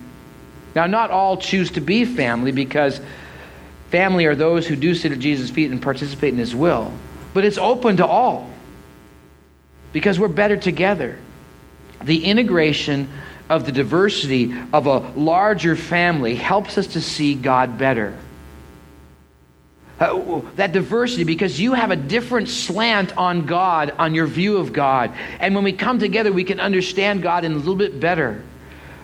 [0.74, 3.00] Now, not all choose to be family because
[3.90, 6.92] family are those who do sit at Jesus' feet and participate in his will.
[7.32, 8.50] But it's open to all
[9.92, 11.18] because we're better together.
[12.04, 13.08] The integration
[13.48, 18.16] of the diversity of a larger family helps us to see God better.
[19.98, 24.72] Uh, that diversity because you have a different slant on God, on your view of
[24.72, 25.12] God.
[25.40, 28.42] And when we come together, we can understand God in a little bit better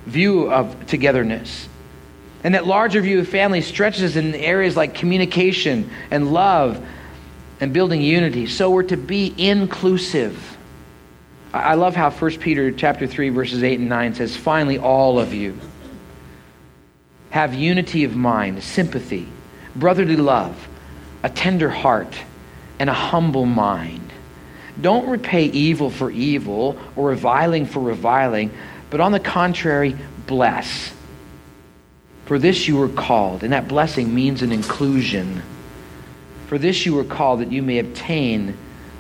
[0.07, 1.69] view of togetherness.
[2.45, 6.85] And that larger view of family stretches in areas like communication and love
[7.59, 8.47] and building unity.
[8.47, 10.54] So we're to be inclusive.
[11.55, 15.33] I love how 1 Peter chapter 3 verses 8 and 9 says, "Finally all of
[15.33, 15.57] you
[17.31, 19.29] have unity of mind, sympathy,
[19.77, 20.69] brotherly love,
[21.23, 22.13] a tender heart,
[22.81, 24.11] and a humble mind.
[24.81, 28.51] Don't repay evil for evil or reviling for reviling,
[28.91, 29.95] but on the contrary,
[30.27, 30.93] bless.
[32.27, 35.41] For this you were called, and that blessing means an inclusion.
[36.49, 38.57] For this you were called that you may obtain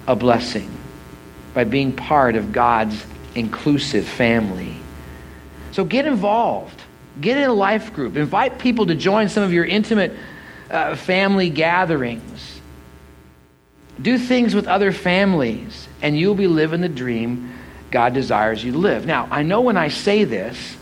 [0.06, 0.70] a blessing
[1.54, 4.76] by being part of God's inclusive family.
[5.72, 6.82] So get involved.
[7.20, 8.16] Get in a life group.
[8.16, 10.12] Invite people to join some of your intimate
[10.70, 12.60] uh, family gatherings.
[14.00, 17.52] Do things with other families, and you'll be living the dream
[17.92, 19.06] God desires you to live.
[19.06, 20.76] Now, I know when I say this,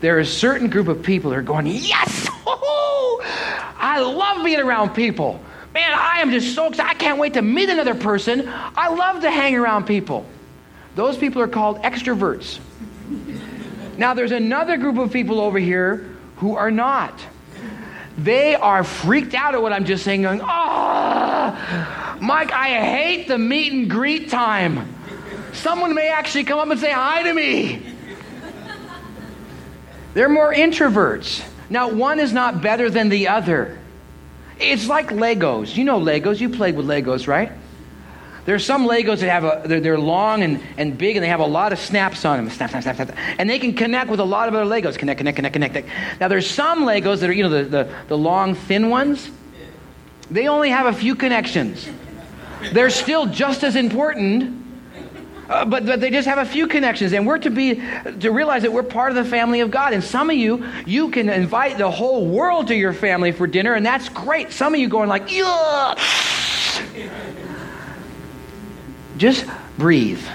[0.00, 2.28] there is a certain group of people that are going, Yes!
[3.80, 5.40] I love being around people.
[5.78, 6.90] Man, I am just so excited.
[6.90, 8.48] I can't wait to meet another person.
[8.48, 10.26] I love to hang around people.
[10.96, 12.58] Those people are called extroverts.
[13.96, 17.14] Now, there's another group of people over here who are not.
[18.16, 23.38] They are freaked out at what I'm just saying, going, oh, Mike, I hate the
[23.38, 24.92] meet and greet time.
[25.52, 27.94] Someone may actually come up and say hi to me.
[30.14, 31.48] They're more introverts.
[31.70, 33.77] Now, one is not better than the other.
[34.58, 35.76] It's like Legos.
[35.76, 36.40] You know Legos.
[36.40, 37.52] You played with Legos, right?
[38.44, 41.40] There's some Legos that have a, they're, they're, long and, and big and they have
[41.40, 42.48] a lot of snaps on them.
[42.48, 43.14] Snap, snap, snap, snap.
[43.38, 44.96] And they can connect with a lot of other Legos.
[44.96, 45.88] Connect, connect, connect, connect.
[46.18, 49.30] Now there's some Legos that are, you know, the, the, the long, thin ones.
[50.30, 51.86] They only have a few connections.
[52.72, 54.57] They're still just as important,
[55.48, 57.12] uh, but, but they just have a few connections.
[57.12, 57.82] And we're to be,
[58.20, 59.92] to realize that we're part of the family of God.
[59.92, 63.74] And some of you, you can invite the whole world to your family for dinner,
[63.74, 64.52] and that's great.
[64.52, 65.94] Some of you going like, yeah.
[69.16, 69.46] Just
[69.78, 70.22] breathe.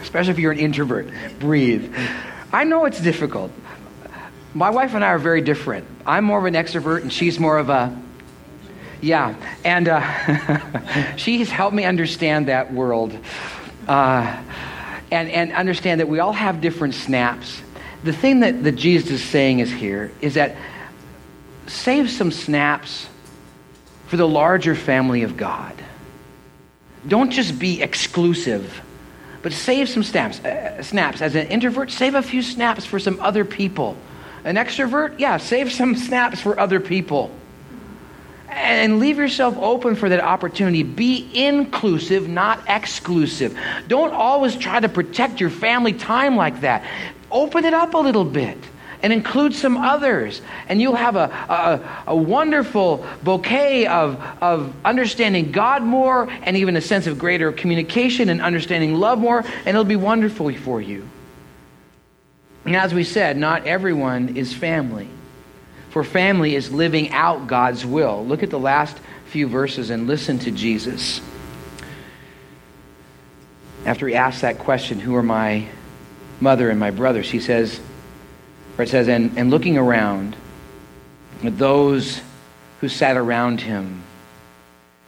[0.00, 1.08] Especially if you're an introvert,
[1.38, 1.94] breathe.
[2.52, 3.52] I know it's difficult.
[4.54, 5.86] My wife and I are very different.
[6.04, 7.96] I'm more of an extrovert, and she's more of a
[9.00, 9.34] yeah,
[9.64, 13.16] and uh, she's helped me understand that world
[13.88, 14.42] uh,
[15.10, 17.60] and, and understand that we all have different snaps.
[18.04, 20.56] The thing that, that Jesus is saying is here is that
[21.66, 23.08] save some snaps
[24.06, 25.74] for the larger family of God.
[27.06, 28.82] Don't just be exclusive,
[29.42, 30.40] but save some snaps.
[30.40, 31.22] Uh, snaps.
[31.22, 33.96] As an introvert, save a few snaps for some other people.
[34.44, 37.30] An extrovert, yeah, save some snaps for other people.
[38.60, 40.82] And leave yourself open for that opportunity.
[40.82, 43.58] Be inclusive, not exclusive.
[43.88, 46.84] Don't always try to protect your family time like that.
[47.30, 48.58] Open it up a little bit
[49.02, 50.42] and include some others.
[50.68, 51.30] And you'll have a,
[52.06, 57.52] a, a, wonderful bouquet of, of understanding God more and even a sense of greater
[57.52, 61.08] communication and understanding love more, and it'll be wonderful for you.
[62.66, 65.08] And as we said, not everyone is family.
[65.90, 68.24] For family is living out God's will.
[68.24, 71.20] Look at the last few verses and listen to Jesus.
[73.84, 75.66] After he asks that question, Who are my
[76.40, 77.28] mother and my brothers?
[77.28, 77.80] He says,
[78.78, 80.36] Or it says, and, and looking around
[81.42, 82.20] at those
[82.80, 84.04] who sat around him,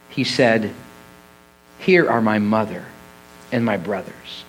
[0.09, 0.73] he said,
[1.79, 2.83] Here are my mother
[3.53, 4.43] and my brothers.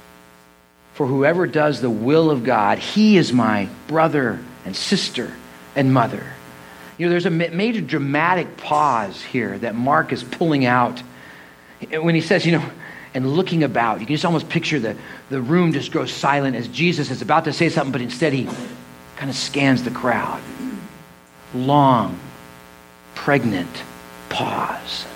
[0.94, 5.32] For whoever does the will of God, he is my brother and sister
[5.76, 6.24] and mother.
[6.98, 11.02] You know, there's a major dramatic pause here that Mark is pulling out
[11.90, 12.70] when he says, you know,
[13.14, 14.00] and looking about.
[14.00, 14.96] You can just almost picture the,
[15.28, 18.48] the room just grows silent as Jesus is about to say something, but instead he
[19.16, 20.42] kind of scans the crowd.
[21.54, 22.18] Long,
[23.14, 23.70] pregnant
[24.28, 25.06] pause.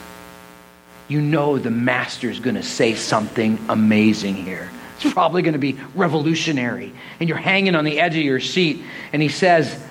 [1.09, 5.79] You know the master's going to say something amazing here, It's probably going to be
[5.95, 6.93] revolutionary.
[7.19, 8.83] And you're hanging on the edge of your seat.
[9.13, 9.83] And he says,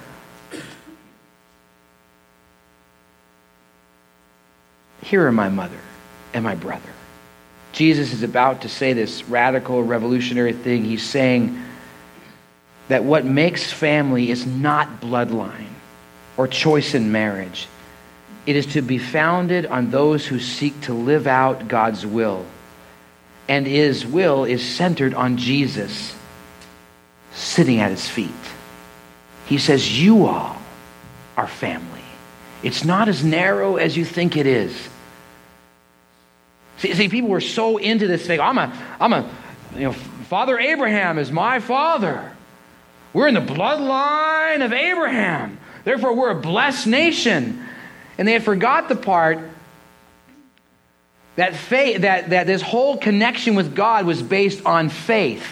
[5.08, 5.80] Here are my mother
[6.34, 6.90] and my brother.
[7.72, 10.84] Jesus is about to say this radical, revolutionary thing.
[10.84, 11.64] He's saying
[12.90, 15.72] that what makes family is not bloodline
[16.36, 17.70] or choice in marriage.
[18.46, 22.46] It is to be founded on those who seek to live out God's will.
[23.48, 26.14] And his will is centered on Jesus
[27.32, 28.30] sitting at his feet.
[29.46, 30.58] He says, You all
[31.38, 32.02] are family.
[32.62, 34.90] It's not as narrow as you think it is.
[36.78, 38.40] See, see, people were so into this thing.
[38.40, 39.30] I'm a, I'm a,
[39.76, 42.32] you know, Father Abraham is my father.
[43.14, 45.60] We're in the bloodline of Abraham.
[45.84, 47.66] Therefore, we're a blessed nation.
[48.18, 49.40] And they had forgot the part
[51.36, 55.46] that faith, that, that this whole connection with God was based on faith.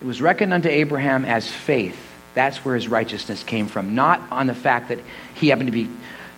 [0.00, 1.96] It was reckoned unto Abraham as faith.
[2.34, 4.98] That's where his righteousness came from, not on the fact that
[5.34, 5.88] he happened to be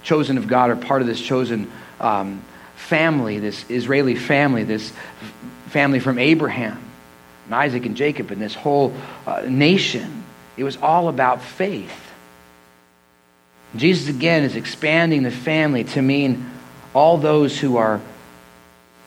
[0.03, 2.43] chosen of God or part of this chosen um,
[2.83, 4.93] family, this Israeli family, this
[5.69, 6.79] family from Abraham
[7.47, 8.93] and Isaac and Jacob and this whole
[9.27, 10.25] uh, nation.
[10.57, 11.99] It was all about faith.
[13.75, 16.51] Jesus again is expanding the family to mean
[16.95, 18.01] all those who are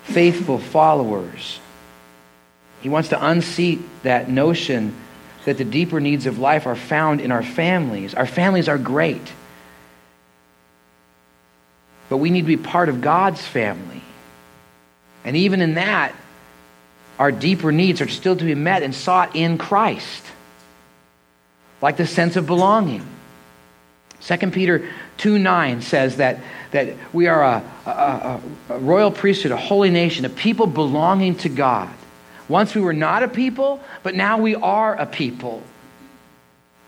[0.03, 1.59] faithful followers.
[2.81, 4.95] He wants to unseat that notion
[5.45, 8.15] that the deeper needs of life are found in our families.
[8.15, 9.31] Our families are great.
[12.09, 14.01] But we need to be part of God's family.
[15.23, 16.13] And even in that,
[17.17, 20.23] our deeper needs are still to be met and sought in Christ,
[21.81, 23.05] like the sense of belonging.
[24.21, 26.39] 2 Peter 2 9 says that,
[26.71, 31.49] that we are a, a, a, royal priesthood, a holy nation, a people belonging to
[31.49, 31.93] God.
[32.47, 35.63] Once we were not a people, but now we are a people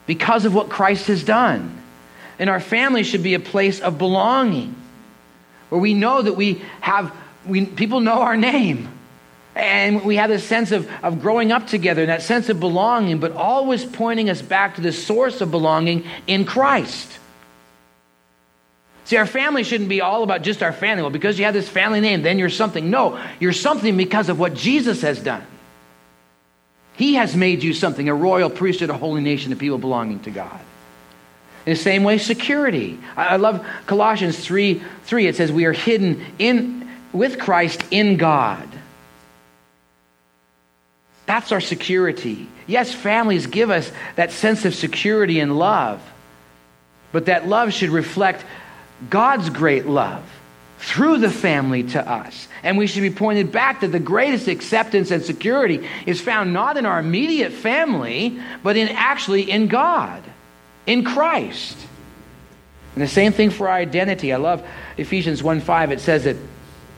[0.05, 1.81] because of what Christ has done.
[2.39, 4.75] And our family should be a place of belonging
[5.69, 7.15] where we know that we have,
[7.45, 8.89] we, people know our name.
[9.55, 13.19] And we have this sense of, of growing up together and that sense of belonging,
[13.19, 17.17] but always pointing us back to the source of belonging in Christ.
[19.05, 21.01] See, our family shouldn't be all about just our family.
[21.01, 22.91] Well, because you have this family name, then you're something.
[22.91, 25.45] No, you're something because of what Jesus has done.
[26.93, 30.29] He has made you something a royal priesthood, a holy nation, a people belonging to
[30.29, 30.59] God.
[31.67, 32.97] In the same way, security.
[33.17, 35.27] I, love Colossians 3 3.
[35.27, 38.69] It says, We are hidden in, with Christ in God.
[41.25, 42.47] That's our security.
[42.67, 46.01] Yes, families give us that sense of security and love,
[47.11, 48.45] but that love should reflect
[49.09, 50.23] God's great love
[50.79, 52.47] through the family to us.
[52.63, 56.77] And we should be pointed back that the greatest acceptance and security is found not
[56.77, 60.23] in our immediate family, but in actually in God
[60.87, 61.77] in Christ.
[62.95, 64.33] And the same thing for our identity.
[64.33, 64.65] I love
[64.97, 65.91] Ephesians 1 5.
[65.91, 66.37] It says that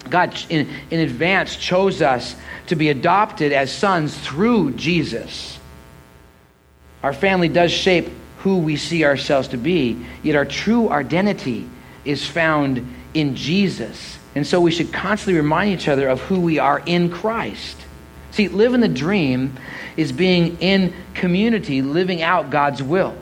[0.10, 2.36] God in, in advance chose us
[2.68, 5.60] to be adopted as sons through Jesus.
[7.04, 8.10] Our family does shape
[8.40, 11.68] who we see ourselves to be, yet our true identity
[12.06, 14.18] is found in Jesus.
[14.36, 17.78] And so we should constantly remind each other of who we are in Christ.
[18.32, 19.58] See, living the dream
[19.98, 23.16] is being in community, living out God's will.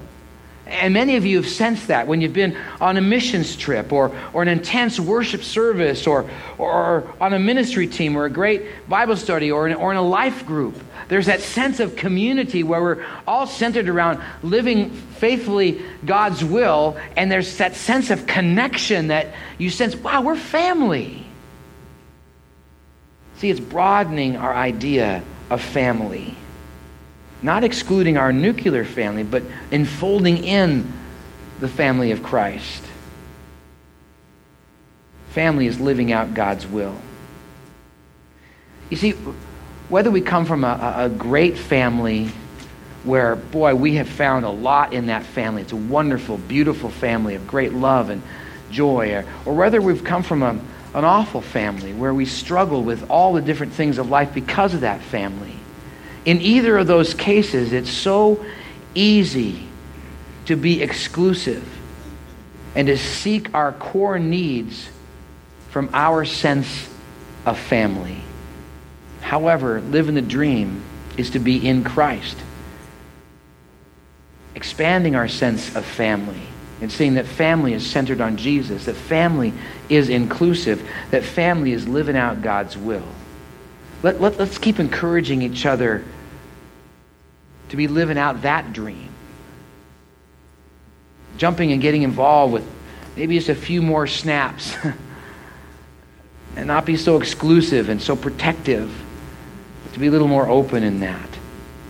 [0.69, 4.11] And many of you have sensed that when you've been on a missions trip or,
[4.33, 9.15] or an intense worship service or, or on a ministry team or a great Bible
[9.15, 10.75] study or in, or in a life group.
[11.07, 17.31] There's that sense of community where we're all centered around living faithfully God's will, and
[17.31, 21.25] there's that sense of connection that you sense, wow, we're family.
[23.37, 26.35] See, it's broadening our idea of family
[27.41, 30.91] not excluding our nuclear family, but enfolding in
[31.59, 32.83] the family of Christ.
[35.29, 36.95] Family is living out God's will.
[38.89, 39.11] You see,
[39.89, 42.31] whether we come from a, a great family
[43.03, 47.35] where, boy, we have found a lot in that family, it's a wonderful, beautiful family
[47.35, 48.21] of great love and
[48.71, 50.59] joy, or, or whether we've come from a,
[50.93, 54.81] an awful family where we struggle with all the different things of life because of
[54.81, 55.53] that family
[56.27, 58.45] in either of those cases, it's so
[58.93, 59.65] easy
[60.45, 61.65] to be exclusive
[62.75, 64.89] and to seek our core needs
[65.69, 66.89] from our sense
[67.45, 68.17] of family.
[69.21, 70.83] However, living the dream
[71.15, 72.35] is to be in Christ,
[74.53, 76.41] expanding our sense of family
[76.81, 79.53] and seeing that family is centered on Jesus, that family
[79.87, 83.07] is inclusive, that family is living out God's will.
[84.03, 86.03] Let, let, let's keep encouraging each other
[87.69, 89.09] to be living out that dream.
[91.37, 92.67] Jumping and getting involved with
[93.15, 94.75] maybe just a few more snaps
[96.55, 98.91] and not be so exclusive and so protective,
[99.93, 101.29] to be a little more open in that,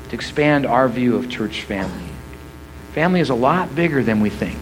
[0.10, 2.10] to expand our view of church family.
[2.94, 4.58] Family is a lot bigger than we think.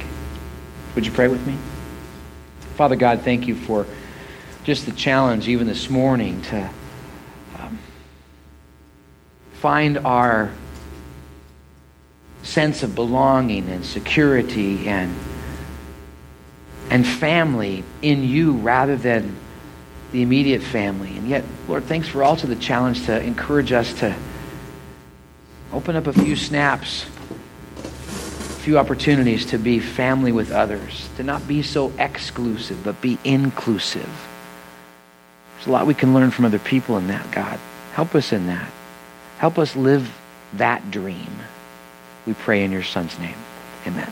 [0.95, 1.57] Would you pray with me?
[2.75, 3.85] Father God, thank you for
[4.63, 6.69] just the challenge, even this morning, to
[7.59, 7.79] um,
[9.53, 10.51] find our
[12.45, 15.13] sense of belonging and security and
[16.91, 19.35] and family in you rather than
[20.11, 21.17] the immediate family.
[21.17, 24.15] And yet, Lord, thanks for also the challenge to encourage us to
[25.73, 27.05] open up a few snaps,
[27.77, 33.17] a few opportunities to be family with others, to not be so exclusive, but be
[33.23, 34.09] inclusive.
[35.55, 37.59] There's a lot we can learn from other people in that, God.
[37.93, 38.69] Help us in that.
[39.39, 40.15] Help us live
[40.53, 41.39] that dream.
[42.25, 43.37] We pray in your Son's name.
[43.85, 44.11] Amen.